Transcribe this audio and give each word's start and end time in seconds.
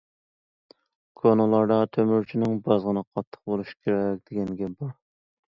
كونىلاردا:‹‹ 1.19 1.89
تۆمۈرچىنىڭ 1.97 2.57
بازغىنى 2.71 3.05
قاتتىق 3.11 3.43
بولۇشى 3.53 3.79
كېرەك›› 3.83 4.19
دېگەن 4.27 4.53
گەپ 4.65 4.77
بار. 4.83 4.99